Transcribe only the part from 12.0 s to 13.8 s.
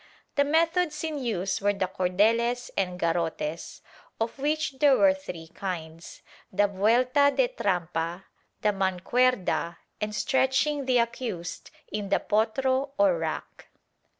the potro or rack.